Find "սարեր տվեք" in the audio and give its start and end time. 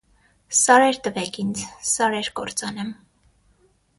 0.59-1.37